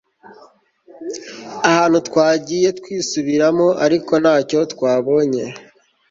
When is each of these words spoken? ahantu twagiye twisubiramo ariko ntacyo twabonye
ahantu 1.69 1.97
twagiye 2.07 2.67
twisubiramo 2.79 3.67
ariko 3.85 4.13
ntacyo 4.23 4.59
twabonye 4.73 5.45